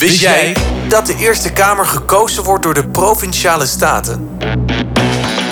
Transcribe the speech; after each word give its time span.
Wist 0.00 0.20
jij 0.20 0.56
dat 0.88 1.06
de 1.06 1.16
Eerste 1.16 1.52
Kamer 1.52 1.86
gekozen 1.86 2.42
wordt 2.42 2.62
door 2.62 2.74
de 2.74 2.88
Provinciale 2.88 3.66
Staten? 3.66 4.28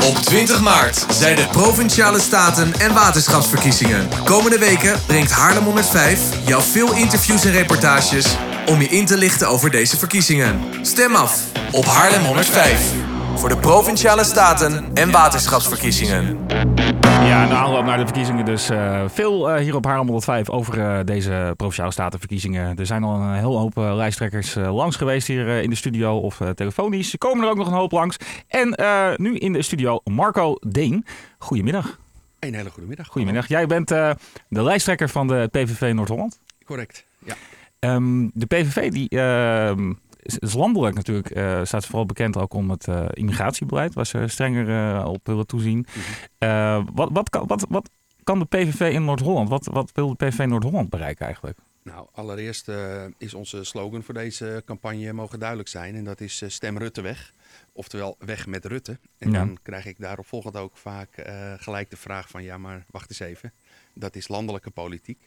Op 0.05 0.17
20 0.17 0.61
maart 0.61 1.07
zijn 1.11 1.37
de 1.37 1.47
Provinciale 1.53 2.21
Staten 2.21 2.73
en 2.79 2.95
Waterschapsverkiezingen. 2.95 4.09
Komende 4.25 4.59
weken 4.59 5.01
brengt 5.07 5.31
Haarlem 5.31 5.65
105 5.65 6.21
jou 6.47 6.63
veel 6.63 6.95
interviews 6.95 7.45
en 7.45 7.53
reportages 7.53 8.27
om 8.67 8.81
je 8.81 8.89
in 8.89 9.07
te 9.07 9.17
lichten 9.17 9.49
over 9.49 9.71
deze 9.71 9.97
verkiezingen. 9.97 10.61
Stem 10.83 11.15
af 11.15 11.41
op 11.73 11.85
Haarlem 11.85 12.25
105 12.25 12.81
voor 13.39 13.49
de 13.49 13.57
Provinciale 13.57 14.25
Staten 14.25 14.95
en 14.95 15.11
Waterschapsverkiezingen. 15.11 16.47
Ja, 17.01 17.43
in 17.43 17.49
de 17.49 17.55
aanloop 17.55 17.85
naar 17.85 17.97
de 17.99 18.05
verkiezingen 18.05 18.45
dus 18.45 18.71
uh, 18.71 19.05
veel 19.09 19.51
uh, 19.51 19.61
hier 19.61 19.75
op 19.75 19.85
Haarlem 19.85 20.07
105 20.07 20.51
over 20.51 20.79
uh, 20.79 20.99
deze 21.05 21.53
Provinciale 21.57 21.93
Statenverkiezingen. 21.93 22.77
Er 22.77 22.87
zijn 22.87 23.05
al 23.05 23.21
een 23.21 23.35
heel 23.35 23.59
hoop 23.59 23.77
lijsttrekkers 23.77 24.55
langs 24.55 24.97
geweest 24.97 25.27
hier 25.27 25.49
in 25.49 25.71
de 25.71 25.77
studio 25.77 26.17
of 26.17 26.41
telefonisch. 26.55 27.13
Er 27.13 27.19
komen 27.19 27.45
er 27.45 27.51
ook 27.51 27.57
nog 27.57 27.67
een 27.67 27.73
hoop 27.73 27.93
langs. 27.93 28.17
En 28.49 28.75
nu 29.17 29.37
in 29.37 29.53
de 29.53 29.63
studio 29.63 30.01
Marco 30.05 30.55
Deen. 30.61 31.07
Goedemiddag. 31.39 31.99
Een 32.39 32.55
hele 32.55 32.71
goede 32.71 32.89
middag. 32.89 33.07
Goedemiddag. 33.07 33.49
Jij 33.49 33.67
bent 33.67 33.89
de 33.89 34.17
lijsttrekker 34.49 35.09
van 35.09 35.27
de 35.27 35.49
PVV 35.51 35.93
Noord-Holland. 35.95 36.41
Correct, 36.65 37.05
ja. 37.25 37.35
Um, 37.81 38.31
de 38.35 38.47
PVV 38.47 38.91
die 38.91 39.09
ehm, 39.09 39.93
is 40.37 40.53
landelijk 40.53 40.95
natuurlijk 40.95 41.37
uh, 41.37 41.65
staat 41.65 41.87
vooral 41.87 42.07
bekend 42.07 42.37
ook 42.37 42.55
om 42.55 42.71
het 42.71 42.87
uh, 42.87 43.07
immigratiebeleid, 43.13 43.95
waar 43.95 44.07
ze 44.07 44.25
strenger 44.27 44.69
uh, 44.69 45.05
op 45.09 45.27
willen 45.27 45.47
toezien. 45.47 45.87
Mm 46.39 46.87
wat, 46.95 47.09
wat, 47.13 47.31
kan, 47.31 47.47
wat, 47.47 47.67
wat 47.69 47.91
kan 48.25 48.39
de 48.39 48.45
PVV 48.45 48.93
in 48.93 49.05
Noord-Holland? 49.05 49.49
Wat, 49.49 49.67
wat 49.67 49.93
wil 49.93 50.09
de 50.09 50.27
PVV 50.27 50.47
Noord-Holland 50.47 50.91
bereiken 50.91 51.25
eigenlijk? 51.25 51.59
Nou, 51.83 52.07
allereerst 52.13 52.71
is 53.19 53.35
onze 53.35 53.65
slogan 53.65 54.03
voor 54.03 54.15
deze 54.15 54.63
campagne 54.65 55.13
mogen 55.13 55.39
duidelijk 55.39 55.69
zijn. 55.69 55.95
En 55.95 56.05
dat 56.05 56.21
is 56.21 56.43
stem 56.47 56.79
Rutte 56.79 57.01
weg. 57.01 57.33
Oftewel 57.73 58.17
weg 58.19 58.47
met 58.47 58.65
Rutte. 58.65 58.99
En 59.19 59.31
ja. 59.31 59.39
dan 59.39 59.59
krijg 59.63 59.87
ik 59.87 59.99
daarop 59.99 60.27
volgend 60.27 60.57
ook 60.57 60.77
vaak 60.77 61.09
gelijk 61.59 61.91
de 61.91 61.97
vraag 61.97 62.29
van 62.29 62.43
ja, 62.43 62.59
maar 62.59 62.85
wacht 62.91 63.11
eens 63.11 63.21
even. 63.21 63.53
Dat 63.95 64.17
is 64.17 64.29
landelijke 64.29 64.71
politiek. 64.71 65.19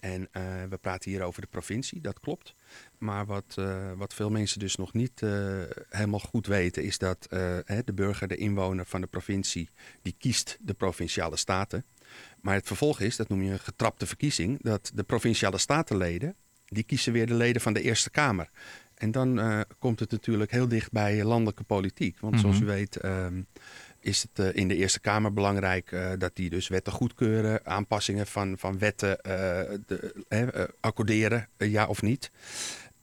En 0.00 0.20
uh, 0.20 0.42
we 0.68 0.76
praten 0.76 1.10
hier 1.10 1.22
over 1.22 1.40
de 1.40 1.46
provincie, 1.46 2.00
dat 2.00 2.20
klopt. 2.20 2.54
Maar 2.98 3.26
wat, 3.26 3.56
uh, 3.58 3.92
wat 3.96 4.14
veel 4.14 4.30
mensen 4.30 4.58
dus 4.58 4.76
nog 4.76 4.92
niet 4.92 5.20
uh, 5.20 5.62
helemaal 5.88 6.20
goed 6.20 6.46
weten, 6.46 6.82
is 6.82 6.98
dat 6.98 7.26
hè, 7.64 7.84
de 7.84 7.92
burger, 7.92 8.28
de 8.28 8.36
inwoner 8.36 8.86
van 8.86 9.00
de 9.00 9.06
provincie, 9.06 9.70
die 10.02 10.14
kiest 10.18 10.58
de 10.60 10.74
provinciale 10.74 11.36
staten. 11.36 11.84
Maar 12.40 12.54
het 12.54 12.66
vervolg 12.66 13.00
is, 13.00 13.16
dat 13.16 13.28
noem 13.28 13.42
je 13.42 13.52
een 13.52 13.58
getrapte 13.58 14.06
verkiezing, 14.06 14.62
dat 14.62 14.90
de 14.94 15.02
provinciale 15.02 15.58
statenleden, 15.58 16.34
die 16.66 16.84
kiezen 16.84 17.12
weer 17.12 17.26
de 17.26 17.34
leden 17.34 17.62
van 17.62 17.72
de 17.72 17.82
Eerste 17.82 18.10
Kamer. 18.10 18.50
En 18.94 19.10
dan 19.10 19.64
komt 19.78 20.00
het 20.00 20.10
natuurlijk 20.10 20.50
heel 20.50 20.68
dicht 20.68 20.92
bij 20.92 21.24
landelijke 21.24 21.64
politiek. 21.64 22.20
Want 22.20 22.34
mm 22.34 22.40
-hmm. 22.40 22.52
zoals 22.52 22.64
u 22.64 22.66
weet 22.66 22.96
ehm, 22.96 23.42
is 24.06 24.22
het 24.22 24.46
uh, 24.46 24.54
in 24.54 24.68
de 24.68 24.76
Eerste 24.76 25.00
Kamer 25.00 25.32
belangrijk 25.32 25.90
uh, 25.90 26.10
dat 26.18 26.36
die 26.36 26.50
dus 26.50 26.68
wetten 26.68 26.92
goedkeuren, 26.92 27.66
aanpassingen 27.66 28.26
van, 28.26 28.58
van 28.58 28.78
wetten 28.78 29.08
uh, 29.10 29.32
de, 29.86 30.74
accorderen, 30.80 31.48
ja 31.56 31.86
of 31.86 32.02
niet. 32.02 32.30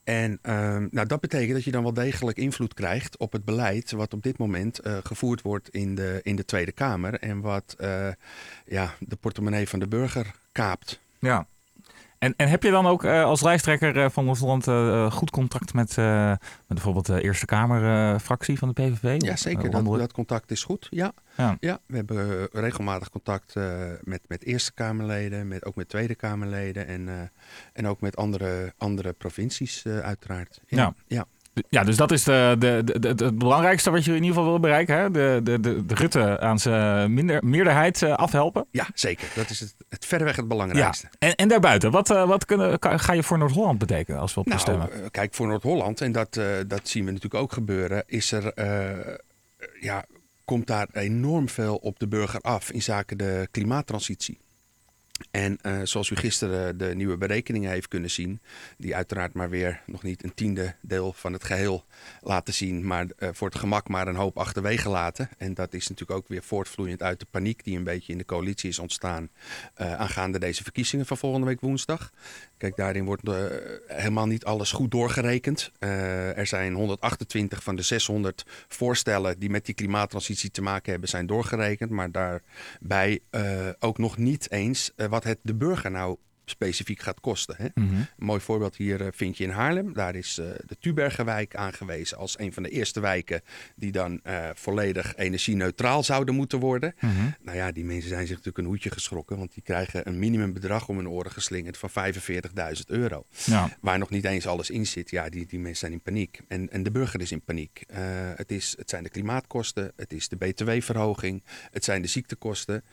En 0.04 0.40
ehm, 0.42 0.88
nou, 0.92 1.08
dat 1.08 1.20
betekent 1.20 1.54
dat 1.54 1.64
je 1.64 1.72
dan 1.72 1.84
wel 1.84 1.94
degelijk 1.94 2.38
invloed 2.38 2.74
krijgt 2.74 3.18
op 3.18 3.32
het 3.32 3.46
beleid 3.46 3.92
wat 3.92 4.14
op 4.14 4.24
dit 4.24 4.38
moment 4.38 4.80
gevoerd 5.04 5.42
wordt 5.42 5.70
in 5.70 5.96
de, 5.96 6.20
in 6.24 6.36
de 6.36 6.46
Tweede 6.46 6.72
Kamer 6.72 7.14
en 7.20 7.42
wat 7.42 7.76
ja, 8.66 8.94
de 9.00 9.16
portemonnee 9.16 9.68
van 9.70 9.80
de 9.80 9.88
burger 9.88 10.36
kaapt. 10.52 11.00
Ja, 11.20 11.48
en, 12.24 12.34
en 12.38 12.50
heb 12.50 12.64
je 12.64 12.72
dan 12.72 12.86
ook 12.86 13.04
uh, 13.04 13.24
als 13.24 13.42
lijsttrekker 13.42 13.98
uh, 13.98 14.10
van 14.10 14.28
ons 14.28 14.40
land 14.40 14.68
uh, 14.68 15.12
goed 15.12 15.30
contact 15.30 15.74
met, 15.74 15.96
met 15.96 16.40
bijvoorbeeld 16.68 17.06
de 17.06 17.22
Eerste 17.22 17.46
Kamerfractie 17.46 18.58
van 18.58 18.68
de 18.68 18.74
PVV? 18.74 19.22
Ja, 19.22 19.36
zeker. 19.36 19.72
Dat, 19.72 19.86
dat, 19.86 20.12
contact 20.12 20.52
is 20.52 20.64
goed. 20.64 20.88
Ja, 20.90 21.14
ja. 21.38 21.58
ja 21.60 21.80
we 21.86 21.96
hebben 21.96 22.48
regelmatig 22.52 23.10
contact 23.10 23.56
met, 24.02 24.22
met 24.28 24.44
Eerste 24.44 24.74
Kamerleden, 24.74 25.48
met, 25.48 25.66
ook 25.66 25.76
met 25.76 25.90
Tweede 25.90 26.16
Kamerleden 26.16 26.88
en, 26.88 27.32
en 27.74 27.88
ook 27.88 28.02
met 28.02 28.16
andere, 28.16 28.74
andere 28.78 29.14
provincies 29.14 29.86
uiteraard. 29.86 30.62
ja. 30.68 30.94
ja. 31.08 31.26
Ja. 31.70 31.84
Dus 31.84 31.96
dat 31.96 32.12
is 32.12 32.24
de, 32.24 32.56
de, 32.60 33.00
de, 33.00 33.08
het 33.08 33.38
belangrijkste 33.38 33.92
wat 33.92 34.06
je 34.06 34.12
in 34.12 34.24
ieder 34.24 34.36
geval 34.36 34.50
wil 34.50 34.60
bereiken. 34.60 34.98
Hè? 34.98 35.12
De, 35.12 35.40
de, 35.44 35.60
de, 35.60 35.86
de 35.86 35.96
Rutte 35.96 36.40
aan 36.40 36.60
zijn 36.60 37.14
minder, 37.14 37.46
meerderheid 37.46 38.02
uh, 38.02 38.14
afhelpen. 38.14 38.66
Ja, 38.72 38.88
zeker. 38.94 39.28
Dat 39.36 39.50
is 39.50 39.60
het, 39.60 39.76
het 39.90 40.06
verreweg 40.06 40.36
het 40.36 40.48
belangrijkste. 40.48 41.08
Ja. 41.12 41.28
En, 41.28 41.36
en 41.36 41.48
daarbuiten, 41.48 41.92
wat, 41.92 42.10
uh, 42.10 42.28
wat 42.28 42.46
kunnen, 42.46 42.78
ga 42.80 43.14
je 43.14 43.24
voor 43.24 43.38
Noord-Holland 43.38 43.78
betekenen 43.78 44.20
als 44.20 44.34
we 44.34 44.40
op 44.40 44.48
nou, 44.48 44.60
stemmen? 44.60 44.90
Uh, 44.94 45.06
kijk, 45.12 45.34
voor 45.34 45.48
Noord-Holland, 45.48 46.02
en 46.02 46.12
dat, 46.12 46.40
dat 46.68 46.88
zien 46.88 47.06
we 47.06 47.12
natuurlijk 47.12 47.44
ook 47.44 47.54
gebeuren, 47.54 48.04
is 48.06 48.32
er, 48.32 48.54
ja, 49.80 50.06
komt 50.46 50.68
daar 50.68 50.88
enorm 50.92 51.50
veel 51.50 51.76
op 51.76 52.00
de 52.00 52.08
burger 52.08 52.40
af 52.40 52.72
in 52.72 52.82
zaken 52.82 53.18
de 53.18 53.48
klimaattransitie. 53.52 54.40
En 55.34 55.60
uh, 55.62 55.80
zoals 55.84 56.10
u 56.10 56.16
gisteren 56.16 56.78
de 56.78 56.96
nieuwe 56.96 57.18
berekeningen 57.18 57.72
heeft 57.72 57.88
kunnen 57.88 58.12
zien, 58.12 58.42
die 58.78 58.96
uiteraard 58.96 59.34
maar 59.34 59.50
weer 59.50 59.82
nog 59.86 60.04
niet 60.04 60.24
een 60.24 60.34
tiende 60.34 60.76
deel 60.82 61.14
van 61.14 61.34
het 61.34 61.44
geheel 61.44 61.86
laten 62.22 62.54
zien, 62.54 62.86
maar 62.86 63.06
uh, 63.20 63.30
voor 63.32 63.48
het 63.48 63.58
gemak 63.58 63.88
maar 63.88 64.08
een 64.08 64.16
hoop 64.16 64.38
achterwege 64.38 64.90
laten. 64.90 65.30
En 65.38 65.54
dat 65.54 65.74
is 65.74 65.88
natuurlijk 65.88 66.20
ook 66.20 66.28
weer 66.28 66.44
voortvloeiend 66.44 67.04
uit 67.04 67.20
de 67.20 67.26
paniek 67.32 67.64
die 67.64 67.78
een 67.78 67.84
beetje 67.84 68.12
in 68.12 68.18
de 68.18 68.26
coalitie 68.26 68.70
is 68.70 68.80
ontstaan 68.80 69.30
uh, 69.82 69.94
aangaande 69.94 70.40
deze 70.40 70.64
verkiezingen 70.64 71.06
van 71.06 71.18
volgende 71.18 71.48
week 71.48 71.62
woensdag. 71.62 72.12
Kijk, 72.58 72.76
daarin 72.76 73.06
wordt 73.06 73.22
helemaal 73.88 74.28
niet 74.28 74.46
alles 74.46 74.72
goed 74.72 74.92
doorgerekend. 74.92 75.72
er 75.80 76.48
zijn 76.48 76.74
128 76.74 77.64
van 77.64 77.76
de 77.76 77.82
600 77.82 78.46
voorstellen 78.68 79.40
die 79.40 79.50
met 79.50 79.66
die 79.66 79.76
klimaattransitie 79.76 80.52
te 80.52 80.62
maken 80.62 80.92
hebben, 80.92 81.10
zijn 81.10 81.26
doorgerekend, 81.26 81.90
maar 81.90 82.12
daarbij 82.12 83.20
ook 83.80 83.98
nog 83.98 84.18
niet 84.18 84.52
eens 84.52 84.92
wat 84.96 85.23
het 85.24 85.40
de 85.42 85.56
burger 85.56 85.92
nou 85.92 86.18
specifiek 86.46 87.02
gaat 87.02 87.20
kosten. 87.20 87.56
Hè? 87.58 87.68
Mm 87.74 87.90
-hmm. 87.90 87.98
Een 87.98 88.26
mooi 88.26 88.42
voorbeeld 88.42 88.76
hier 88.76 89.02
uh, 89.02 89.08
vind 89.12 89.38
je 89.38 89.44
in 89.44 89.50
Haarlem. 89.50 89.94
Daar 89.94 90.16
is 90.16 90.40
uh, 90.40 90.46
de 90.66 90.78
Tubergenwijk 90.80 91.56
aangewezen 91.56 92.18
als 92.18 92.40
een 92.40 92.54
van 92.54 92.64
de 92.64 92.70
eerste 92.70 93.00
wijken 93.00 93.42
die 93.76 93.92
dan 93.92 94.20
uh, 94.24 94.50
volledig 94.54 95.16
energie-neutraal 95.16 96.04
zouden 96.04 96.36
moeten 96.36 96.60
worden. 96.60 96.96
Mm 97.00 97.10
-hmm. 97.10 97.36
Nou 97.42 97.58
ja, 97.58 97.72
die 97.72 97.86
mensen 97.86 98.10
zijn 98.10 98.22
zich 98.22 98.30
natuurlijk 98.30 98.58
een 98.58 98.66
hoedje 98.66 98.92
geschrokken, 98.92 99.38
want 99.38 99.54
die 99.54 99.64
krijgen 99.64 100.08
een 100.08 100.20
minimumbedrag 100.20 100.88
om 100.88 100.98
hun 100.98 101.10
oren 101.10 101.32
geslingerd 101.32 101.78
van 101.78 101.90
45.000 101.90 102.82
euro. 102.86 103.26
Ja. 103.46 103.78
Waar 103.82 103.98
nog 103.98 104.10
niet 104.10 104.26
eens 104.26 104.48
alles 104.48 104.70
in 104.70 104.88
zit. 104.88 105.10
Ja, 105.10 105.30
die, 105.30 105.46
die 105.46 105.60
mensen 105.60 105.80
zijn 105.80 105.92
in 105.92 106.02
paniek. 106.02 106.40
En, 106.48 106.70
en 106.72 106.84
de 106.84 106.92
burger 106.92 107.22
is 107.22 107.32
in 107.32 107.42
paniek. 107.42 107.84
het, 108.36 108.52
is, 108.52 108.74
het 108.78 108.90
zijn 108.90 109.04
de 109.04 109.10
klimaatkosten, 109.10 109.92
het 109.96 110.14
is 110.14 110.28
de 110.28 110.36
btw-verhoging, 110.36 111.44
het 111.72 111.84
zijn 111.84 112.02
de 112.02 112.08
ziektekosten 112.08 112.84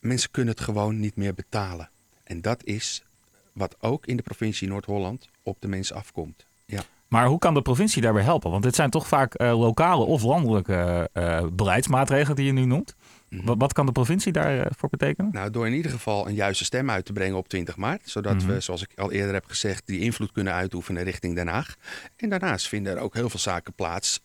mensen 0.00 0.30
kunnen 0.30 0.54
het 0.54 0.62
gewoon 0.62 1.00
niet 1.00 1.16
meer 1.16 1.34
betalen. 1.34 1.90
En 2.24 2.40
dat 2.40 2.64
is 2.64 3.04
wat 3.52 3.76
ook 3.80 4.06
in 4.06 4.16
de 4.16 4.22
provincie 4.22 4.68
Noord-Holland 4.68 5.28
op 5.42 5.56
de 5.60 5.68
mensen 5.68 5.96
afkomt. 5.96 6.46
Ja. 6.64 6.82
Maar 7.08 7.26
hoe 7.26 7.38
kan 7.38 7.54
de 7.54 7.62
provincie 7.62 8.02
daarbij 8.02 8.22
helpen? 8.22 8.50
Want 8.50 8.62
dit 8.62 8.74
zijn 8.74 8.90
toch 8.90 9.08
vaak 9.08 9.40
uh, 9.40 9.58
lokale 9.58 10.04
of 10.04 10.22
landelijke 10.22 11.10
uh, 11.14 11.46
beleidsmaatregelen 11.52 12.36
die 12.36 12.46
je 12.46 12.52
nu 12.52 12.64
noemt. 12.64 12.94
Mm 13.28 13.40
-hmm. 13.40 13.58
Wat 13.58 13.72
kan 13.72 13.86
de 13.86 13.92
provincie 13.92 14.32
daarvoor 14.32 14.88
uh, 14.92 14.98
betekenen? 14.98 15.30
Nou, 15.32 15.50
door 15.50 15.66
in 15.66 15.72
ieder 15.72 15.90
geval 15.90 16.28
een 16.28 16.34
juiste 16.34 16.64
stem 16.64 16.90
uit 16.90 17.04
te 17.04 17.12
brengen 17.12 17.36
op 17.36 17.48
20 17.48 17.76
maart. 17.76 18.00
Zodat 18.04 18.32
mm 18.32 18.38
-hmm. 18.38 18.48
we, 18.48 18.60
zoals 18.60 18.82
ik 18.82 18.98
al 18.98 19.12
eerder 19.12 19.34
heb 19.34 19.44
gezegd, 19.46 19.86
die 19.86 20.00
invloed 20.00 20.32
kunnen 20.32 20.52
uitoefenen 20.52 21.02
richting 21.02 21.34
Den 21.34 21.48
Haag. 21.48 21.76
En 22.16 22.28
daarnaast 22.28 22.68
vinden 22.68 22.96
er 22.96 23.02
ook 23.02 23.14
heel 23.14 23.30
veel 23.30 23.40
zaken 23.40 23.72
plaats 23.72 24.20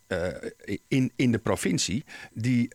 in, 0.88 1.12
in 1.16 1.32
de 1.32 1.38
provincie 1.38 2.06
die, 2.34 2.70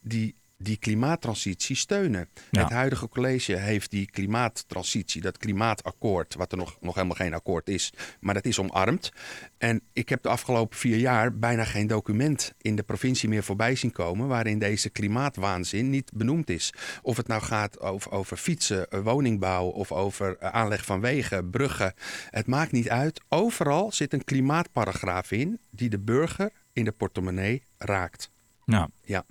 die 0.00 0.34
die 0.64 0.76
klimaattransitie 0.76 1.76
steunen. 1.76 2.28
Ja. 2.50 2.62
Het 2.62 2.70
huidige 2.72 3.08
college 3.08 3.56
heeft 3.56 3.90
die 3.90 4.10
klimaattransitie, 4.10 5.20
dat 5.20 5.38
klimaatakkoord, 5.38 6.34
wat 6.34 6.52
er 6.52 6.58
nog, 6.58 6.76
nog 6.80 6.94
helemaal 6.94 7.16
geen 7.16 7.34
akkoord 7.34 7.68
is, 7.68 7.92
maar 8.20 8.34
dat 8.34 8.44
is 8.44 8.58
omarmd. 8.58 9.12
En 9.58 9.82
ik 9.92 10.08
heb 10.08 10.22
de 10.22 10.28
afgelopen 10.28 10.78
vier 10.78 10.96
jaar 10.96 11.38
bijna 11.38 11.64
geen 11.64 11.86
document 11.86 12.52
in 12.60 12.76
de 12.76 12.82
provincie 12.82 13.28
meer 13.28 13.42
voorbij 13.42 13.74
zien 13.74 13.92
komen 13.92 14.28
waarin 14.28 14.58
deze 14.58 14.90
klimaatwaanzin 14.90 15.90
niet 15.90 16.10
benoemd 16.14 16.50
is. 16.50 16.72
Of 17.02 17.16
het 17.16 17.26
nou 17.26 17.42
gaat 17.42 17.80
over, 17.80 18.10
over 18.10 18.36
fietsen, 18.36 19.02
woningbouw 19.02 19.66
of 19.66 19.92
over 19.92 20.40
aanleg 20.40 20.84
van 20.84 21.00
wegen, 21.00 21.50
bruggen. 21.50 21.94
Het 22.30 22.46
maakt 22.46 22.72
niet 22.72 22.88
uit. 22.88 23.20
Overal 23.28 23.92
zit 23.92 24.12
een 24.12 24.24
klimaatparagraaf 24.24 25.30
in 25.30 25.60
die 25.70 25.88
de 25.88 25.98
burger 25.98 26.50
in 26.72 26.84
de 26.84 26.92
portemonnee 26.92 27.62
raakt. 27.78 28.30
Nou. 28.64 28.88
Ja. 29.02 29.24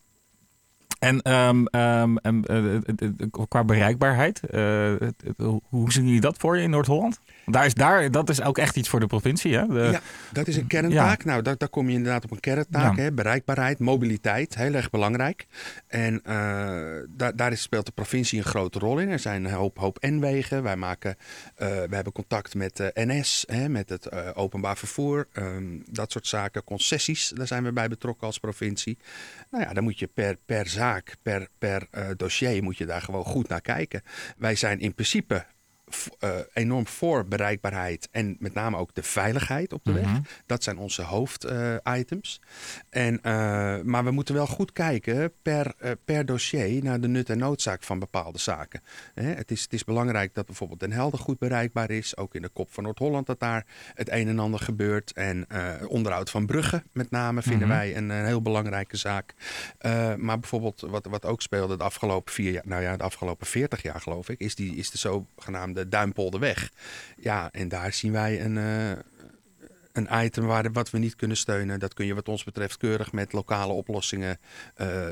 En 1.04 1.22
ehm, 1.22 1.66
ehm, 1.66 2.18
eh, 2.18 2.76
eh, 2.76 2.76
eh, 2.98 3.10
qua 3.48 3.64
bereikbaarheid, 3.64 4.40
hoe- 5.38 5.92
zien 5.92 6.06
jullie 6.06 6.22
dat 6.22 6.38
voor 6.38 6.58
je 6.58 6.64
in 6.64 6.70
Noord-Holland? 6.70 7.20
Daar 7.46 7.66
is, 7.66 7.74
daar, 7.74 8.12
dat 8.12 8.30
is 8.30 8.42
ook 8.42 8.58
echt 8.58 8.76
iets 8.76 8.90
voor 8.90 9.00
de 9.00 9.08
provincie, 9.08 9.56
hè? 9.58 9.68
De- 9.68 9.90
ja, 9.92 10.02
dat 10.32 10.48
is 10.48 10.56
een 10.58 10.68
kerntaak. 10.68 11.24
Nou, 11.26 11.42
daar, 11.42 11.58
daar 11.58 11.70
kom 11.70 11.90
je 11.90 11.96
inderdaad 11.96 12.24
op 12.24 12.32
een 12.32 12.40
kerntaak. 12.40 12.96
Ja. 12.96 13.02
Hè? 13.04 13.12
Bereikbaarheid, 13.12 13.80
mobiliteit, 13.80 14.56
heel 14.56 14.74
erg 14.74 14.90
belangrijk. 14.90 15.46
En 15.88 16.22
eh, 16.24 16.36
daar, 17.10 17.36
daar 17.36 17.52
is, 17.52 17.62
speelt 17.62 17.86
de 17.86 17.92
provincie 17.92 18.38
een 18.38 18.46
grote 18.46 18.80
rol 18.80 18.98
in. 19.00 19.10
Er 19.10 19.20
zijn 19.20 19.46
een 19.46 19.52
hoop, 19.52 19.78
hoop 19.78 19.98
N-wegen. 20.02 20.64
Wij 20.64 20.76
maken, 20.76 21.16
eh, 21.56 21.68
we 21.68 21.96
hebben 21.96 22.14
contact 22.14 22.56
met 22.56 22.78
de 22.78 22.92
NS, 22.94 23.44
hè, 23.48 23.70
met 23.70 23.90
het 23.90 24.36
openbaar 24.36 24.78
vervoer. 24.78 25.28
ehm, 25.34 25.64
dat 25.92 26.12
soort 26.12 26.28
zaken, 26.28 26.64
concessies, 26.64 27.32
daar 27.36 27.48
zijn 27.48 27.64
we 27.64 27.72
bij 27.72 27.88
betrokken 27.88 28.28
als 28.28 28.40
provincie. 28.40 28.98
Nou 29.52 29.64
ja, 29.64 29.74
dan 29.74 29.84
moet 29.84 30.00
je 30.00 30.08
per, 30.08 30.38
per 30.46 30.68
zaak, 30.68 30.92
per, 31.22 31.48
per 31.58 31.88
eh, 31.92 32.10
dossier, 32.18 32.64
moet 32.64 32.78
je 32.78 32.86
daar 32.86 33.02
gewoon 33.02 33.26
goed 33.26 33.48
naar 33.48 33.62
kijken. 33.62 34.02
Wij 34.38 34.56
zijn 34.56 34.80
in 34.80 34.94
principe 34.94 35.46
eh, 36.20 36.30
enorm 36.54 36.88
voor 36.88 37.26
bereikbaarheid 37.26 38.08
en 38.12 38.36
met 38.40 38.54
name 38.54 38.78
ook 38.78 38.96
de 38.96 39.04
veiligheid 39.04 39.74
op 39.74 39.84
de 39.84 39.94
weg. 39.94 40.08
Dat 40.46 40.64
zijn 40.64 40.78
onze 40.78 41.02
hoofditems. 41.02 42.42
en, 42.90 43.22
eh, 43.22 43.34
maar 43.82 44.04
we 44.04 44.12
moeten 44.12 44.36
wel 44.36 44.48
goed 44.48 44.72
kijken 44.72 45.34
per, 45.42 45.74
eh, 45.78 45.92
per 46.06 46.26
dossier 46.26 46.84
naar 46.84 47.02
de 47.02 47.08
nut 47.08 47.30
en 47.30 47.38
noodzaak 47.38 47.84
van 47.84 48.00
bepaalde 48.00 48.40
zaken. 48.40 48.82
Hè, 49.14 49.34
het, 49.34 49.52
is, 49.52 49.62
het 49.62 49.74
is 49.74 49.84
belangrijk 49.84 50.34
dat 50.34 50.46
bijvoorbeeld 50.46 50.80
Den 50.80 50.92
Helder 50.92 51.20
goed 51.20 51.40
bereikbaar 51.40 51.90
is. 51.90 52.18
Ook 52.18 52.36
in 52.36 52.42
de 52.42 52.50
kop 52.50 52.74
van 52.74 52.84
Noord-Holland 52.84 53.26
dat 53.26 53.40
daar 53.40 53.66
het 53.94 54.12
een 54.12 54.28
en 54.28 54.40
ander 54.40 54.60
gebeurt. 54.60 55.12
En 55.14 55.48
onderhoud 55.88 56.30
van 56.30 56.46
bruggen 56.46 56.84
met 56.92 57.12
name 57.12 57.42
vinden 57.42 57.68
wij 57.68 57.98
een, 57.98 58.10
een 58.10 58.26
heel 58.26 58.42
belangrijke 58.42 58.98
zaak. 58.98 59.34
Maar 60.18 60.40
bijvoorbeeld 60.40 60.82
wat, 60.82 61.06
wat 61.06 61.26
ook 61.26 61.42
speelde 61.42 61.78
de 61.78 61.84
afgelopen 61.84 62.34
vier 62.34 62.52
jaar, 62.52 62.64
nou 62.66 62.82
ja, 62.82 62.98
de 62.98 63.04
afgelopen 63.04 63.48
40 63.48 63.82
jaar 63.82 64.02
geloof 64.02 64.30
ik, 64.30 64.40
is, 64.40 64.56
die, 64.56 64.76
is 64.76 64.92
de 64.92 64.98
zogenaamde 64.98 65.83
Duimpolderweg. 65.90 66.72
Ja, 67.18 67.50
en 67.52 67.68
daar 67.68 67.94
zien 67.94 68.12
wij 68.12 68.42
een, 68.42 68.58
eh, 68.58 68.92
een 69.94 70.08
item 70.12 70.46
waar, 70.46 70.72
wat 70.72 70.90
we 70.90 70.98
niet 70.98 71.16
kunnen 71.16 71.38
steunen. 71.38 71.80
Dat 71.80 71.94
kun 71.94 72.06
je 72.06 72.14
wat 72.14 72.28
ons 72.28 72.44
betreft 72.44 72.78
keurig 72.78 73.12
met 73.12 73.34
lokale 73.34 73.74
oplossingen 73.74 74.38
eh, 74.76 75.08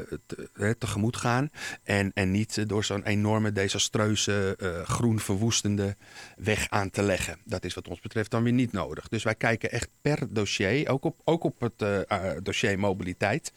tegemoet 0.77 1.17
gaan. 1.17 1.49
En, 1.83 2.11
en 2.13 2.31
niet 2.31 2.57
eh, 2.57 2.67
door 2.67 2.83
zo'n 2.83 3.03
enorme, 3.03 3.51
desastreuze, 3.51 4.55
eh, 4.59 4.81
groen 4.81 5.19
verwoestende 5.19 5.95
weg 6.37 6.69
aan 6.69 6.89
te 6.89 7.01
leggen. 7.01 7.37
Dat 7.45 7.63
is 7.63 7.73
wat 7.73 7.87
ons 7.87 7.99
betreft 7.99 8.31
dan 8.31 8.43
weer 8.43 8.53
niet 8.53 8.71
nodig. 8.71 9.07
Dus 9.07 9.23
wij 9.23 9.35
kijken 9.35 9.71
echt 9.71 9.89
per 10.01 10.27
dossier, 10.29 10.89
ook 10.89 11.03
op, 11.03 11.21
ook 11.23 11.43
op 11.43 11.61
het 11.61 12.05
dossier 12.43 12.79
mobiliteit, 12.79 13.53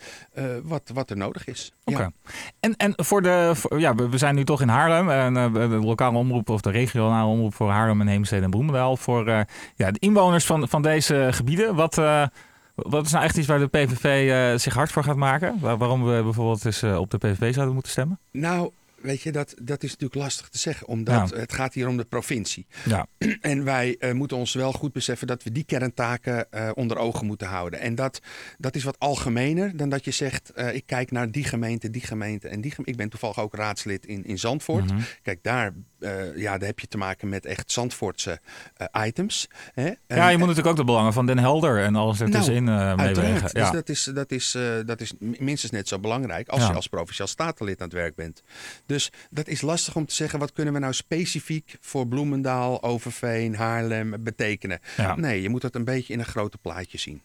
wat, 0.63 0.91
wat 0.95 1.11
er 1.11 1.17
nodig 1.17 1.47
is. 1.47 1.73
Oké. 1.85 1.99
Ja. 1.99 2.13
En, 2.61 2.77
en 2.77 2.93
voor 2.97 3.23
de, 3.23 3.53
ja, 3.77 3.95
we 3.95 4.09
we 4.09 4.19
zijn 4.19 4.35
nu 4.35 4.45
toch 4.45 4.61
in 4.61 4.69
Haarlem. 4.69 5.11
En 5.11 5.53
de 5.53 5.69
lokale 5.69 6.19
omroep 6.19 6.49
of 6.49 6.61
de 6.61 6.71
regionale 6.71 7.31
omroep 7.31 7.55
voor 7.55 7.71
Haarlem 7.71 8.01
en 8.01 8.07
Heemstede 8.07 8.45
en 8.45 8.51
Bloemendaal. 8.51 8.97
Voor 8.97 9.29
ja, 9.77 9.91
de 9.91 9.99
inwoners 9.99 10.47
van, 10.47 10.69
van 10.69 10.83
deze 10.83 11.14
gebieden. 11.31 11.75
Wat, 11.75 11.99
eh, 11.99 12.27
wat 12.75 13.07
is 13.07 13.13
nou 13.13 13.25
echt 13.25 13.37
iets 13.37 13.47
waar 13.47 13.59
de 13.59 13.67
PVV 13.69 14.31
eh, 14.31 14.59
zich 14.59 14.75
hard 14.75 14.93
voor 14.93 15.05
gaat 15.05 15.17
maken? 15.17 15.59
Waar- 15.61 15.77
waarom 15.79 16.05
we 16.05 16.23
bijvoorbeeld 16.23 16.65
eens 16.65 16.83
eh, 16.83 16.99
op 16.99 17.11
de 17.11 17.19
PVV 17.19 17.53
zouden 17.53 17.75
moeten 17.75 17.93
stemmen? 17.93 18.19
Nou, 18.31 18.71
weet 19.01 19.23
je, 19.23 19.33
dat, 19.33 19.55
dat 19.63 19.83
is 19.83 19.91
natuurlijk 19.91 20.21
lastig 20.21 20.49
te 20.49 20.59
zeggen, 20.59 20.87
omdat 20.89 21.31
Ja. 21.31 21.37
het 21.37 21.53
gaat 21.53 21.75
hier 21.75 21.89
om 21.89 21.97
de 21.97 22.05
provincie. 22.05 22.67
Ja, 22.85 23.07
En 23.41 23.65
wij 23.65 23.97
eh, 23.99 24.13
moeten 24.13 24.37
ons 24.37 24.55
wel 24.55 24.73
goed 24.73 24.93
beseffen 24.93 25.27
dat 25.27 25.43
we 25.43 25.53
die 25.53 25.65
kerntaken 25.65 26.51
eh, 26.53 26.71
onder 26.75 26.97
ogen 26.97 27.27
moeten 27.27 27.47
houden. 27.47 27.81
En 27.81 27.95
dat, 27.95 28.21
dat 28.59 28.75
is 28.75 28.85
wat 28.85 28.99
algemener 28.99 29.77
dan 29.77 29.89
dat 29.89 30.05
je 30.05 30.11
zegt: 30.11 30.51
eh, 30.51 30.75
ik 30.75 30.83
kijk 30.87 31.11
naar 31.11 31.31
die 31.31 31.45
gemeente, 31.45 31.91
die 31.91 32.03
gemeente 32.07 32.49
en 32.49 32.61
die 32.61 32.71
gemeente. 32.71 32.91
Ik 32.93 32.97
ben 32.97 33.09
toevallig 33.09 33.39
ook 33.41 33.55
raadslid 33.55 34.07
in, 34.07 34.25
in 34.25 34.39
Zandvoort. 34.39 34.93
Kijk, 35.23 35.39
daar, 35.43 35.73
eh, 36.05 36.37
ja, 36.37 36.59
daar 36.59 36.69
heb 36.69 36.81
je 36.81 36.87
te 36.87 36.97
maken 36.97 37.29
met 37.29 37.47
echt 37.47 37.73
Zandvoortse 37.73 38.41
eh, 38.77 39.07
items. 39.07 39.49
Hè? 39.75 39.85
ja 39.87 39.95
En- 40.07 40.31
je 40.31 40.39
moet 40.39 40.39
natuurlijk 40.39 40.67
ook 40.67 40.77
de 40.77 40.85
belangen 40.85 41.13
van 41.13 41.27
Den 41.27 41.39
Helder 41.39 41.83
en 41.83 41.97
alles 41.97 42.21
ertussenin 42.21 42.69
eh 42.69 42.75
Uiteraard. 42.75 43.17
meewegen. 43.17 43.43
Dus 43.43 43.53
Ja. 43.53 43.71
dat 43.71 43.89
is, 43.89 44.11
dat, 44.15 44.31
is, 44.31 44.57
dat 44.87 45.01
is 45.01 45.13
minstens 45.19 45.73
net 45.73 45.89
zo 45.89 45.99
belangrijk 45.99 46.49
als 46.49 46.61
Ja. 46.63 46.69
je 46.69 46.75
als 46.75 46.87
provinciaal 46.89 47.27
statenlid 47.29 47.81
aan 47.81 47.87
het 47.87 47.97
werk 47.97 48.15
bent. 48.15 48.43
Dus 48.87 49.13
dat 49.31 49.49
is 49.49 49.61
lastig 49.61 49.97
om 49.97 50.07
te 50.07 50.15
zeggen, 50.15 50.39
wat 50.39 50.53
kunnen 50.53 50.75
we 50.75 50.79
nou 50.81 50.93
specifiek 50.93 51.77
voor 51.81 52.07
Bloemendaal, 52.07 52.83
Overveen, 52.83 53.55
Haarlem 53.57 54.15
betekenen? 54.21 54.79
Ja. 54.97 55.17
Nee, 55.17 55.43
je 55.43 55.49
moet 55.49 55.63
het 55.63 55.75
een 55.75 55.85
beetje 55.85 56.13
in 56.13 56.19
een 56.19 56.25
grote 56.25 56.59
plaatje 56.59 56.99
zien. 56.99 57.21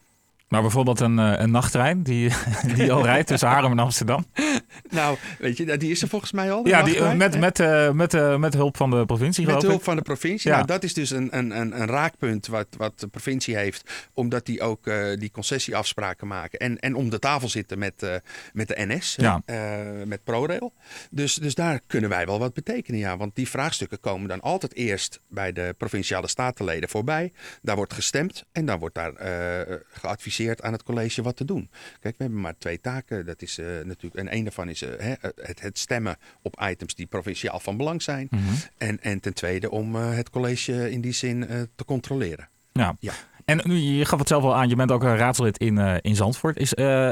Maar 0.47 0.61
bijvoorbeeld 0.61 0.99
een, 0.99 1.17
een 1.17 1.51
nachttrein 1.51 2.03
die, 2.03 2.31
die 2.75 2.91
al 2.91 3.03
rijdt 3.03 3.27
tussen 3.27 3.47
Haarlem 3.49 3.71
en 3.71 3.79
Amsterdam. 3.79 4.25
Nou, 4.89 5.17
weet 5.39 5.57
je, 5.57 5.77
die 5.77 5.91
is 5.91 6.01
er 6.01 6.07
volgens 6.07 6.31
mij 6.31 6.51
al. 6.51 6.67
Ja, 6.67 6.83
die, 6.83 6.97
eh, 6.97 7.13
met, 7.13 7.39
met, 7.39 7.59
eh, 7.59 7.91
met, 7.91 8.13
eh, 8.13 8.37
met 8.37 8.53
hulp 8.53 8.77
van 8.77 8.89
de 8.89 9.05
provincie 9.05 9.45
Met 9.45 9.61
hulp 9.61 9.77
ik. 9.77 9.83
van 9.83 9.95
de 9.95 10.01
provincie. 10.01 10.49
Ja. 10.49 10.55
Nou, 10.55 10.67
dat 10.67 10.83
is 10.83 10.93
dus 10.93 11.09
een, 11.09 11.37
een, 11.37 11.59
een, 11.59 11.81
een 11.81 11.87
raakpunt 11.87 12.47
wat, 12.47 12.67
wat 12.77 12.99
de 12.99 13.07
provincie 13.07 13.55
heeft. 13.55 14.09
Omdat 14.13 14.45
die 14.45 14.61
ook 14.61 14.91
die 15.19 15.31
concessieafspraken 15.31 16.27
maken. 16.27 16.59
En, 16.59 16.79
en 16.79 16.95
om 16.95 17.09
de 17.09 17.19
tafel 17.19 17.49
zitten 17.49 17.79
met, 17.79 18.21
met 18.53 18.67
de 18.67 18.75
NS. 18.87 19.15
Ja. 19.15 19.41
met 20.05 20.23
ProRail. 20.23 20.73
Dus, 21.11 21.33
dus 21.33 21.55
daar 21.55 21.79
kunnen 21.87 22.09
wij 22.09 22.25
wel 22.25 22.39
wat 22.39 22.53
betekenen. 22.53 22.99
Ja. 22.99 23.17
Want 23.17 23.35
die 23.35 23.49
vraagstukken 23.49 23.99
komen 23.99 24.27
dan 24.27 24.41
altijd 24.41 24.75
eerst 24.75 25.19
bij 25.27 25.51
de 25.51 25.75
provinciale 25.77 26.27
statenleden 26.27 26.89
voorbij. 26.89 27.31
Daar 27.61 27.75
wordt 27.75 27.93
gestemd. 27.93 28.45
En 28.51 28.65
dan 28.65 28.79
wordt 28.79 28.95
daar 28.95 29.13
geadviseerd 29.91 30.61
aan 30.61 30.71
het 30.71 30.83
college 30.83 31.21
wat 31.21 31.35
te 31.35 31.45
doen. 31.45 31.69
Kijk, 31.99 32.17
we 32.17 32.23
hebben 32.23 32.41
maar 32.41 32.57
twee 32.57 32.81
taken. 32.81 33.25
Dat 33.25 33.41
is 33.41 33.57
natuurlijk. 33.83 34.15
En 34.15 34.27
één 34.27 34.43
daarvan 34.43 34.68
eh, 34.73 34.89
hè, 34.97 35.13
het, 35.41 35.61
het 35.61 35.77
stemmen 35.79 36.17
op 36.41 36.61
items 36.69 36.95
die 36.95 37.05
provinciaal 37.05 37.59
van 37.59 37.77
belang 37.77 38.01
zijn. 38.01 38.27
Mhm. 38.31 38.41
En, 38.77 39.01
en 39.01 39.19
ten 39.19 39.33
tweede 39.33 39.71
om 39.71 39.95
eh, 39.95 40.15
het 40.15 40.29
college 40.29 40.91
in 40.91 41.01
die 41.01 41.13
zin 41.13 41.47
eh, 41.47 41.61
te 41.75 41.85
controleren. 41.85 42.49
Ja. 42.73 42.95
Ja. 42.99 43.13
En 43.45 43.61
nu, 43.63 43.75
je 43.75 44.05
gaf 44.05 44.19
het 44.19 44.27
zelf 44.27 44.43
al 44.43 44.55
aan, 44.55 44.69
je 44.69 44.75
bent 44.75 44.91
ook 44.91 45.03
een 45.03 45.17
raadslid 45.17 45.57
in, 45.57 45.77
eh, 45.77 45.95
in 46.01 46.15
Zandvoort. 46.15 46.57
Is, 46.57 46.73
eh, 46.73 47.11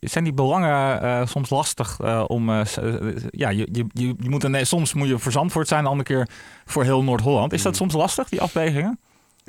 zijn 0.00 0.24
die 0.24 0.32
belangen 0.32 1.02
eh, 1.02 1.26
soms 1.26 1.50
lastig 1.50 1.98
eh, 2.00 2.24
om... 2.26 2.50
eh, 2.50 2.60
eh, 2.76 3.16
ja, 3.30 3.48
je, 3.48 3.68
je, 3.72 3.86
je 3.92 4.28
moet 4.28 4.44
een, 4.44 4.66
soms 4.66 4.94
moet 4.94 5.08
je 5.08 5.18
voor 5.18 5.32
Zandvoort 5.32 5.68
zijn, 5.68 5.82
de 5.82 5.88
andere 5.88 6.08
keer 6.08 6.28
voor 6.64 6.84
heel 6.84 7.02
Noord-Holland. 7.02 7.52
Is 7.52 7.62
dat 7.62 7.72
Mm. 7.72 7.78
soms 7.78 7.92
lastig, 7.92 8.28
die 8.28 8.40
afwegingen? 8.40 8.98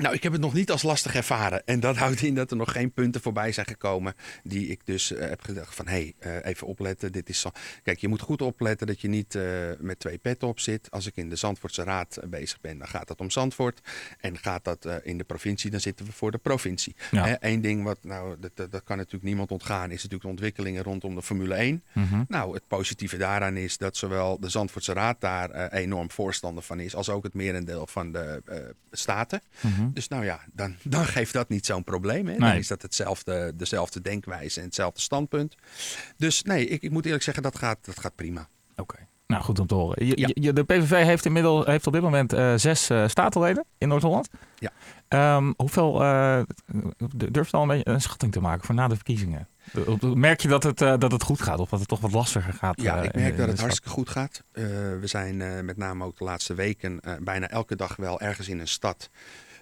Nou, 0.00 0.14
ik 0.14 0.22
heb 0.22 0.32
het 0.32 0.40
nog 0.40 0.54
niet 0.54 0.70
als 0.70 0.82
lastig 0.82 1.14
ervaren. 1.14 1.66
En 1.66 1.80
dat 1.80 1.96
houdt 2.02 2.22
in 2.22 2.34
dat 2.34 2.50
er 2.50 2.56
nog 2.56 2.72
geen 2.72 2.92
punten 2.92 3.20
voorbij 3.20 3.52
zijn 3.52 3.66
gekomen. 3.66 4.14
die 4.42 4.66
ik 4.66 4.80
dus 4.86 5.12
eh, 5.12 5.28
heb 5.28 5.42
gedacht: 5.42 5.74
van 5.74 5.88
hé, 5.88 6.14
hey, 6.18 6.40
eh, 6.40 6.50
even 6.50 6.66
opletten. 6.66 7.12
Dit 7.12 7.28
is 7.28 7.40
zo. 7.40 7.50
Kijk, 7.82 7.98
je 7.98 8.08
moet 8.08 8.20
goed 8.20 8.42
opletten 8.42 8.86
dat 8.86 9.00
je 9.00 9.08
niet 9.08 9.34
eh, 9.34 9.42
met 9.78 9.98
twee 9.98 10.18
petten 10.18 10.48
op 10.48 10.60
zit. 10.60 10.90
Als 10.90 11.06
ik 11.06 11.16
in 11.16 11.28
de 11.28 11.36
Zandvoortse 11.36 11.82
Raad 11.82 12.18
bezig 12.26 12.60
ben, 12.60 12.78
dan 12.78 12.88
gaat 12.88 13.08
dat 13.08 13.20
om 13.20 13.30
Zandvoort. 13.30 13.80
En 14.20 14.38
gaat 14.38 14.64
dat 14.64 14.88
in 15.02 15.18
de 15.18 15.24
provincie, 15.24 15.70
dan 15.70 15.80
zitten 15.80 16.06
we 16.06 16.12
voor 16.12 16.30
de 16.30 16.38
provincie. 16.38 16.96
Ja. 17.10 17.36
Eén 17.40 17.60
ding 17.60 17.84
wat, 17.84 17.98
nou, 18.02 18.36
dat, 18.40 18.70
dat, 18.70 18.84
kan 18.84 18.96
natuurlijk 18.96 19.24
niemand 19.24 19.50
ontgaan, 19.50 19.90
is 19.90 19.96
natuurlijk 19.96 20.22
de 20.22 20.28
ontwikkelingen 20.28 20.82
rondom 20.82 21.14
de 21.14 21.22
Formule 21.22 21.54
1. 21.54 21.82
Mhm. 21.92 22.22
Nou, 22.28 22.54
het 22.54 22.66
positieve 22.66 23.16
daaraan 23.16 23.56
is 23.56 23.78
dat 23.78 23.96
zowel 23.96 24.40
de 24.40 24.48
Zandvoortse 24.48 24.92
Raad 24.92 25.20
daar 25.20 25.68
enorm 25.68 26.10
voorstander 26.10 26.62
van 26.62 26.80
is, 26.80 26.94
als 26.94 27.08
ook 27.08 27.22
het 27.22 27.34
merendeel 27.34 27.86
van 27.86 28.12
de 28.12 28.42
eh, 28.44 28.56
staten. 29.90 29.94
Dus 29.94 30.08
nou 30.08 30.24
ja, 30.24 30.40
dan, 30.52 30.74
dan 30.82 31.04
geeft 31.04 31.32
dat 31.32 31.48
niet 31.48 31.66
zo'n 31.66 31.84
probleem. 31.84 32.26
Hè? 32.26 32.36
Dan 32.38 32.48
Nee. 32.48 32.58
is 32.58 32.68
dat 32.68 32.82
hetzelfde, 32.82 33.52
dezelfde 33.56 34.00
denkwijze 34.00 34.58
en 34.60 34.66
hetzelfde 34.66 35.00
standpunt. 35.00 35.56
Dus 36.16 36.42
nee, 36.42 36.66
ik, 36.66 36.82
ik 36.82 36.90
moet 36.90 37.04
eerlijk 37.04 37.22
zeggen, 37.22 37.42
dat 37.42 37.58
gaat, 37.58 37.78
dat 37.84 38.00
gaat 38.00 38.14
prima. 38.14 38.48
Oké. 38.76 38.96
Nou, 39.26 39.42
goed 39.42 39.58
om 39.58 39.66
te 39.66 39.74
horen. 39.74 40.06
Je, 40.06 40.18
Ja. 40.20 40.28
je- 40.34 40.52
de 40.52 40.64
PVV 40.64 41.04
heeft 41.04 41.24
inmiddels 41.24 41.66
heeft 41.66 41.86
op 41.86 41.92
dit 41.92 42.02
moment 42.02 42.32
eh, 42.32 42.52
zes 42.56 42.90
eh, 42.90 43.08
statenleden 43.08 43.64
in 43.78 43.88
Noord-Holland. 43.88 44.28
Ja. 44.58 44.70
Ehm, 45.08 45.52
hoeveel 45.56 46.02
uh, 46.02 46.40
durft 47.16 47.52
al 47.52 47.62
een 47.62 47.68
beetje 47.68 47.88
een 47.90 48.00
schatting 48.00 48.32
te 48.32 48.40
maken 48.40 48.66
voor 48.66 48.74
na 48.74 48.88
de 48.88 48.94
verkiezingen? 48.94 49.48
Eh, 49.72 50.02
Merk 50.02 50.40
je 50.40 50.48
dat 50.48 50.62
het, 50.62 50.80
eh, 50.80 50.94
dat 50.98 51.12
het 51.12 51.22
goed 51.22 51.42
gaat 51.42 51.58
of 51.58 51.68
dat 51.68 51.78
het 51.78 51.88
toch 51.88 52.00
wat 52.00 52.12
lastiger 52.12 52.52
gaat? 52.52 52.80
Ja, 52.80 52.98
eh, 52.98 53.04
ik 53.04 53.14
merk 53.14 53.36
dat 53.36 53.48
het 53.48 53.60
hartstikke 53.60 53.90
goed 53.90 54.08
gaat. 54.08 54.42
Eh, 54.52 54.64
we 55.00 55.06
zijn 55.06 55.40
eh, 55.42 55.60
met 55.60 55.76
name 55.76 56.04
ook 56.04 56.18
de 56.18 56.24
laatste 56.24 56.54
weken 56.54 57.00
eh, 57.00 57.14
bijna 57.20 57.48
elke 57.48 57.76
dag 57.76 57.96
wel 57.96 58.20
ergens 58.20 58.48
in 58.48 58.58
een 58.60 58.68
stad 58.68 59.10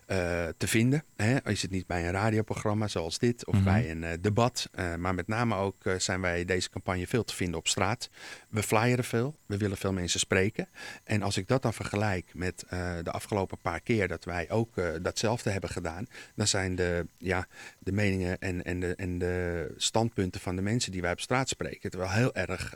eh, 0.09 0.49
te 0.57 0.69
vinden. 0.69 1.05
Hè? 1.17 1.50
Is 1.50 1.62
het 1.62 1.71
niet 1.71 1.87
bij 1.87 2.05
een 2.07 2.12
radioprogramma 2.12 2.88
zoals 2.88 3.19
dit 3.19 3.47
of 3.47 3.55
Mhm. 3.55 3.65
bij 3.65 3.91
een 3.91 4.05
eh, 4.05 4.12
debat. 4.21 4.69
Eh, 4.73 4.95
maar 4.95 5.15
met 5.15 5.27
name 5.29 5.55
ook 5.55 5.83
zijn 5.99 6.21
wij 6.21 6.45
deze 6.45 6.71
campagne 6.71 7.07
veel 7.07 7.25
te 7.25 7.35
vinden 7.35 7.59
op 7.59 7.69
straat. 7.69 8.11
We 8.49 8.62
flyeren 8.62 9.05
veel, 9.05 9.37
we 9.47 9.57
willen 9.57 9.77
veel 9.77 9.93
mensen 9.93 10.21
spreken. 10.21 10.69
En 11.05 11.23
als 11.23 11.37
ik 11.37 11.49
dat 11.49 11.62
dan 11.62 11.75
vergelijk 11.75 12.35
met 12.35 12.65
de 13.03 13.11
afgelopen 13.11 13.59
paar 13.59 13.81
keer 13.81 14.09
dat 14.09 14.25
wij 14.25 14.50
ook 14.50 14.75
datzelfde 15.03 15.50
hebben 15.50 15.71
gedaan, 15.71 16.07
dan 16.35 16.47
zijn 16.47 16.75
de, 16.75 17.07
ja, 17.19 17.47
de 17.79 17.93
meningen 17.93 18.38
en, 18.38 18.65
en, 18.65 18.81
de, 18.81 18.95
en 18.95 19.19
de 19.19 19.75
standpunten 19.77 20.41
van 20.41 20.57
de 20.57 20.62
mensen 20.62 20.93
die 20.93 21.03
wij 21.03 21.12
op 21.12 21.21
straat 21.21 21.49
spreken 21.49 21.81
het 21.83 21.95
wel 21.95 22.11
heel 22.11 22.35
erg. 22.35 22.75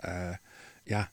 ja, 0.85 1.11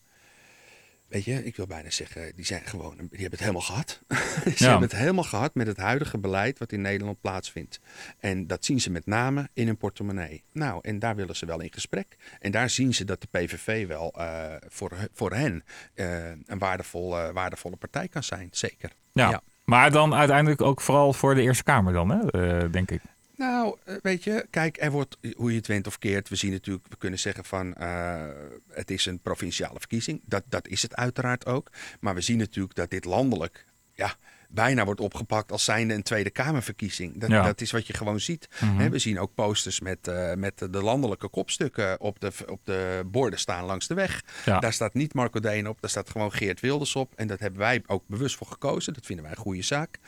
weet 1.10 1.24
je, 1.24 1.46
ik 1.46 1.56
wil 1.56 1.68
bijna 1.68 1.90
zeggen, 1.90 2.36
die 2.36 2.46
zijn 2.46 2.62
gewoon, 2.66 2.96
die 2.98 3.08
hebben 3.10 3.30
het 3.30 3.40
helemaal 3.40 3.62
gehad. 3.62 4.00
ze 4.58 4.64
hebben 4.64 4.90
het 4.90 4.98
helemaal 4.98 5.24
gehad 5.24 5.56
met 5.56 5.68
het 5.68 5.78
huidige 5.78 6.18
beleid 6.18 6.60
wat 6.60 6.72
in 6.72 6.82
Nederland 6.82 7.22
plaatsvindt. 7.22 7.80
En 8.20 8.48
dat 8.48 8.66
zien 8.66 8.82
ze 8.82 8.92
met 8.92 9.06
name 9.06 9.50
in 9.54 9.66
hun 9.66 9.78
portemonnee. 9.78 10.44
Nou, 10.52 10.80
en 10.82 11.00
daar 11.00 11.16
willen 11.16 11.36
ze 11.36 11.46
wel 11.46 11.62
in 11.62 11.74
gesprek. 11.74 12.18
En 12.40 12.52
daar 12.52 12.70
zien 12.70 12.94
ze 12.94 13.06
dat 13.06 13.22
de 13.22 13.28
PVV 13.32 13.88
wel 13.88 14.14
uh, 14.18 14.54
voor, 14.68 14.92
voor 15.14 15.34
hen 15.34 15.64
uh, 15.96 16.30
een 16.46 16.58
waardevolle, 16.58 17.34
waardevolle 17.34 17.76
partij 17.76 18.08
kan 18.08 18.24
zijn, 18.24 18.48
zeker. 18.52 18.92
Ja. 19.14 19.30
ja. 19.30 19.42
Maar 19.66 19.92
dan 19.92 20.14
uiteindelijk 20.14 20.62
ook 20.62 20.82
vooral 20.82 21.14
voor 21.14 21.36
de 21.36 21.42
Eerste 21.42 21.64
Kamer 21.64 21.94
dan, 21.94 22.10
hè? 22.10 22.64
Uh, 22.64 22.72
denk 22.72 22.92
ik. 22.92 23.02
Nou, 23.40 23.78
weet 24.02 24.24
je, 24.24 24.48
kijk, 24.50 24.78
er 24.82 24.92
wordt, 24.92 25.18
hoe 25.36 25.52
je 25.52 25.58
het 25.58 25.68
went 25.68 25.88
of 25.88 25.98
keert, 26.00 26.30
we 26.30 26.36
zien 26.36 26.52
natuurlijk, 26.52 26.88
we 26.90 26.98
kunnen 26.98 27.20
zeggen 27.20 27.46
van, 27.46 27.76
uh, 27.80 28.28
het 28.70 28.92
is 28.92 29.06
een 29.06 29.20
provinciale 29.20 29.80
verkiezing. 29.80 30.22
Dat, 30.26 30.44
dat 30.50 30.68
is 30.68 30.82
het 30.82 30.96
uiteraard 30.96 31.46
ook. 31.46 31.70
Maar 32.00 32.16
we 32.16 32.22
zien 32.22 32.38
natuurlijk 32.38 32.76
dat 32.76 32.90
dit 32.90 33.06
landelijk, 33.06 33.66
ja, 33.94 34.16
bijna 34.50 34.86
wordt 34.86 35.00
opgepakt 35.00 35.52
als 35.52 35.64
zijnde 35.64 35.94
een 35.94 36.04
Tweede 36.04 36.30
Kamerverkiezing. 36.30 37.20
Dat, 37.20 37.30
ja. 37.30 37.44
dat 37.44 37.62
is 37.62 37.72
wat 37.72 37.88
je 37.88 37.94
gewoon 37.94 38.20
ziet. 38.20 38.48
Mm 38.60 38.78
-hmm. 38.78 38.90
we 38.90 39.00
zien 39.00 39.20
ook 39.20 39.34
posters 39.34 39.80
met, 39.80 40.08
uh, 40.08 40.34
met 40.34 40.58
de 40.58 40.84
landelijke 40.84 41.30
kopstukken 41.30 42.00
op 42.00 42.20
de, 42.20 42.32
op 42.48 42.60
de 42.64 43.02
borden 43.06 43.40
staan 43.40 43.66
langs 43.66 43.88
de 43.88 43.94
weg. 43.94 44.24
Ja. 44.46 44.60
Daar 44.60 44.74
staat 44.74 44.94
niet 44.94 45.14
Marco 45.14 45.40
Deen 45.40 45.68
op, 45.68 45.82
daar 45.82 45.90
staat 45.90 46.10
gewoon 46.10 46.32
Geert 46.32 46.60
Wilders 46.60 46.96
op. 46.96 47.14
En 47.16 47.28
dat 47.28 47.40
hebben 47.40 47.60
wij 47.60 47.84
ook 47.88 48.04
bewust 48.08 48.36
voor 48.36 48.48
gekozen. 48.48 48.94
Dat 48.94 49.06
vinden 49.06 49.26
wij 49.26 49.34
een 49.34 49.42
goede 49.42 49.62
zaak. 49.62 50.00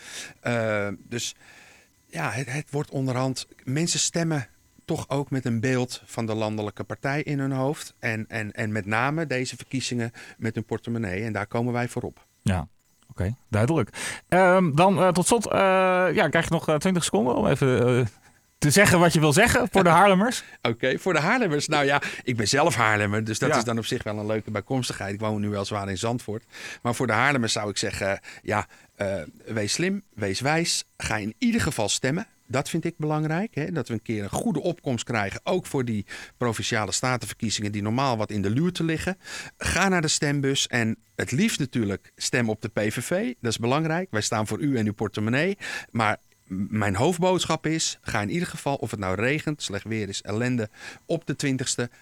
Uh, 0.43 0.87
dus 0.97 1.35
ja, 2.11 2.31
het, 2.31 2.51
het 2.51 2.71
wordt 2.71 2.91
onderhand. 2.91 3.47
Mensen 3.63 3.99
stemmen 3.99 4.47
toch 4.85 5.09
ook 5.09 5.29
met 5.29 5.45
een 5.45 5.59
beeld 5.59 6.01
van 6.05 6.25
de 6.25 6.35
landelijke 6.35 6.83
partij 6.83 7.23
in 7.23 7.39
hun 7.39 7.51
hoofd. 7.51 7.93
En, 7.99 8.25
en, 8.27 8.51
en 8.51 8.71
met 8.71 8.85
name 8.85 9.27
deze 9.27 9.55
verkiezingen 9.55 10.11
met 10.37 10.55
hun 10.55 10.65
portemonnee. 10.65 11.23
En 11.23 11.33
daar 11.33 11.47
komen 11.47 11.73
wij 11.73 11.87
voor 11.87 12.01
op. 12.01 12.25
Ja, 12.41 12.67
oké, 13.09 13.35
duidelijk. 13.49 14.23
Um, 14.29 14.75
dan 14.75 14.97
uh, 14.97 15.07
tot 15.07 15.27
slot, 15.27 15.45
uh, 15.45 15.51
ja, 16.13 16.29
krijg 16.29 16.45
je 16.45 16.53
nog 16.53 16.69
uh, 16.69 16.75
20 16.75 17.03
seconden 17.03 17.35
om 17.35 17.47
even 17.47 18.07
te 18.61 18.69
zeggen 18.69 18.99
wat 18.99 19.13
je 19.13 19.19
wil 19.19 19.33
zeggen 19.33 19.67
voor 19.71 19.83
de 19.83 19.89
Haarlemmers? 19.89 20.43
Oké, 20.61 20.69
okay, 20.69 20.99
voor 20.99 21.13
de 21.13 21.19
Haarlemmers. 21.19 21.67
Nou 21.67 21.85
ja, 21.85 22.01
ik 22.23 22.37
ben 22.37 22.47
zelf 22.47 22.75
Haarlemmer, 22.75 23.23
dus 23.23 23.39
dat 23.39 23.49
ja. 23.49 23.57
is 23.57 23.63
dan 23.63 23.77
op 23.77 23.85
zich 23.85 24.03
wel 24.03 24.17
een 24.17 24.25
leuke 24.25 24.51
bijkomstigheid. 24.51 25.13
Ik 25.13 25.19
woon 25.19 25.41
nu 25.41 25.49
wel 25.49 25.65
zwaar 25.65 25.89
in 25.89 25.97
Zandvoort. 25.97 26.43
Maar 26.81 26.95
voor 26.95 27.07
de 27.07 27.13
Haarlemmers 27.13 27.53
zou 27.53 27.69
ik 27.69 27.77
zeggen, 27.77 28.19
ja, 28.43 28.67
uh, 28.97 29.21
wees 29.45 29.73
slim, 29.73 30.03
wees 30.13 30.39
wijs. 30.39 30.83
Ga 30.97 31.17
in 31.17 31.35
ieder 31.37 31.61
geval 31.61 31.89
stemmen. 31.89 32.27
Dat 32.47 32.69
vind 32.69 32.85
ik 32.85 32.93
belangrijk. 32.97 33.55
Hè? 33.55 33.71
Dat 33.71 33.87
we 33.87 33.93
een 33.93 34.01
keer 34.01 34.23
een 34.23 34.29
goede 34.29 34.61
opkomst 34.61 35.03
krijgen. 35.03 35.39
Ook 35.43 35.65
voor 35.65 35.85
die 35.85 36.05
provinciale 36.37 36.91
statenverkiezingen 36.91 37.71
die 37.71 37.81
normaal 37.81 38.17
wat 38.17 38.31
in 38.31 38.41
de 38.41 38.49
luwte 38.49 38.83
liggen. 38.83 39.17
Ga 39.57 39.87
naar 39.87 40.01
de 40.01 40.07
stembus 40.07 40.67
en 40.67 40.97
het 41.15 41.31
liefst 41.31 41.59
natuurlijk 41.59 42.11
stem 42.15 42.49
op 42.49 42.61
de 42.61 42.69
PVV. 42.69 43.33
Dat 43.39 43.51
is 43.51 43.57
belangrijk. 43.57 44.07
Wij 44.11 44.21
staan 44.21 44.47
voor 44.47 44.59
u 44.59 44.77
en 44.77 44.85
uw 44.85 44.93
portemonnee. 44.93 45.57
Maar 45.89 46.17
mijn 46.51 46.95
hoofdboodschap 46.95 47.65
is: 47.65 47.97
ga 48.01 48.21
in 48.21 48.29
ieder 48.29 48.47
geval, 48.47 48.75
of 48.75 48.91
het 48.91 48.99
nou 48.99 49.15
regent, 49.15 49.61
slecht 49.61 49.83
weer 49.83 50.09
is, 50.09 50.21
ellende, 50.21 50.69
op 51.05 51.25
de 51.25 51.35
20ste. 51.45 51.93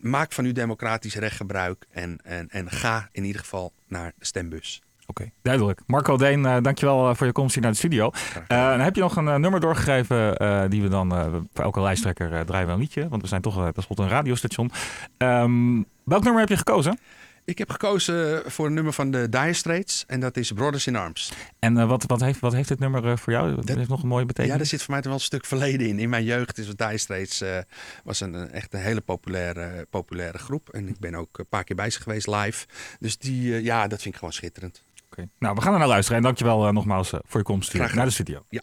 Maak 0.00 0.32
van 0.32 0.44
uw 0.44 0.52
democratisch 0.52 1.14
recht 1.14 1.36
gebruik 1.36 1.86
en, 1.90 2.18
en, 2.24 2.48
en 2.50 2.70
ga 2.70 3.08
in 3.12 3.24
ieder 3.24 3.40
geval 3.40 3.72
naar 3.88 4.12
de 4.18 4.24
stembus. 4.24 4.82
Oké, 5.06 5.20
okay, 5.20 5.32
duidelijk. 5.42 5.80
Marco 5.86 6.16
Deen, 6.16 6.44
uh, 6.44 6.56
dankjewel 6.62 7.14
voor 7.14 7.26
je 7.26 7.32
komst 7.32 7.54
hier 7.54 7.62
naar 7.62 7.72
de 7.72 7.78
studio. 7.78 8.10
Uh, 8.34 8.40
dan 8.48 8.80
heb 8.80 8.94
je 8.94 9.00
nog 9.00 9.16
een 9.16 9.26
uh, 9.26 9.34
nummer 9.34 9.60
doorgegeven 9.60 10.36
die 10.70 10.82
we 10.82 10.88
dan 10.88 11.10
voor 11.52 11.64
elke 11.64 11.80
lijsttrekker 11.80 12.44
draaien 12.46 12.66
we 12.66 12.72
een 12.72 12.78
liedje. 12.78 13.08
Want 13.08 13.22
we 13.22 13.28
zijn 13.28 13.42
toch 13.42 13.72
tenslotte 13.72 14.02
een 14.02 14.08
radiostation. 14.08 14.70
Um, 15.18 15.86
welk 16.04 16.22
nummer 16.22 16.40
heb 16.40 16.48
je 16.48 16.56
gekozen? 16.56 16.98
Ik 17.46 17.58
heb 17.58 17.70
gekozen 17.70 18.50
voor 18.50 18.66
een 18.66 18.74
nummer 18.74 18.92
van 18.92 19.10
de 19.10 19.28
Dire 19.28 19.52
Straits 19.52 20.04
en 20.06 20.20
dat 20.20 20.36
is 20.36 20.52
Brothers 20.52 20.86
in 20.86 20.96
Arms. 20.96 21.32
En 21.58 21.76
uh, 21.76 21.88
wat, 21.88 22.04
wat, 22.06 22.20
heeft, 22.20 22.40
wat 22.40 22.52
heeft 22.52 22.68
dit 22.68 22.78
nummer 22.78 23.04
uh, 23.04 23.16
voor 23.16 23.32
jou? 23.32 23.54
Dat 23.54 23.76
heeft 23.76 23.88
nog 23.88 24.02
een 24.02 24.08
mooie 24.08 24.24
betekenis. 24.24 24.56
Ja, 24.56 24.62
er 24.62 24.68
zit 24.68 24.82
voor 24.82 24.94
mij 24.94 25.02
wel 25.02 25.12
een 25.12 25.20
stuk 25.20 25.44
verleden 25.44 25.86
in. 25.86 25.98
In 25.98 26.08
mijn 26.08 26.24
jeugd 26.24 26.58
is 26.58 26.68
het 26.68 26.78
Dire 26.78 26.98
Straits 26.98 27.42
uh, 27.42 27.58
was 28.04 28.20
een, 28.20 28.34
een, 28.34 28.50
echt 28.50 28.74
een 28.74 28.80
hele 28.80 29.00
populaire, 29.00 29.86
populaire 29.90 30.38
groep. 30.38 30.68
En 30.68 30.88
ik 30.88 30.98
ben 30.98 31.14
ook 31.14 31.38
een 31.38 31.48
paar 31.48 31.64
keer 31.64 31.76
bij 31.76 31.90
ze 31.90 32.00
geweest 32.00 32.26
live. 32.26 32.66
Dus 32.98 33.18
die, 33.18 33.62
ja, 33.62 33.86
dat 33.86 34.02
vind 34.02 34.14
ik 34.14 34.18
gewoon 34.18 34.34
schitterend. 34.34 34.82
Oké. 34.94 35.04
Okay. 35.10 35.28
Nou, 35.38 35.54
we 35.54 35.60
gaan 35.60 35.72
er 35.72 35.78
naar 35.78 35.88
luisteren. 35.88 36.16
En 36.16 36.22
dankjewel 36.22 36.72
nogmaals 36.72 37.10
voor 37.10 37.40
je 37.40 37.42
komst 37.42 37.72
hier 37.72 37.94
naar 37.94 38.04
de 38.04 38.10
studio. 38.10 38.44
Ja. 38.48 38.62